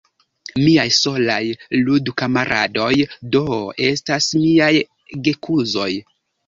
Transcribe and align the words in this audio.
Miaj 0.61 0.85
solaj 0.99 1.43
ludkamaradoj, 1.89 2.91
do, 3.37 3.45
estas 3.93 4.35
miaj 4.43 4.75
gekuzoj. 5.31 5.91